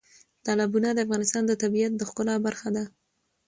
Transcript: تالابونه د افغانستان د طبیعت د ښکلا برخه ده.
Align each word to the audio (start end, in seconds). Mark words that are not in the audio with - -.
تالابونه 0.45 0.89
د 0.93 0.99
افغانستان 1.05 1.43
د 1.47 1.53
طبیعت 1.63 1.91
د 1.95 2.01
ښکلا 2.09 2.35
برخه 2.45 2.69
ده. 2.75 2.83